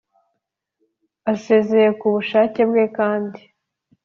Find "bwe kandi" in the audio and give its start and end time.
2.69-3.41